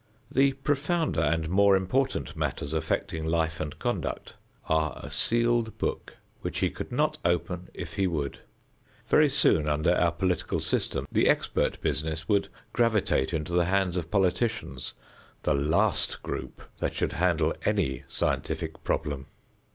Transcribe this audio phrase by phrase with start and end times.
[0.31, 4.33] The profounder and more important matters affecting life and conduct
[4.67, 8.39] are a sealed book which he could not open if he would.
[9.09, 14.09] Very soon under our political system the expert business would gravitate into the hands of
[14.09, 14.93] politicians,
[15.43, 19.27] the last group that should handle any scientific problem.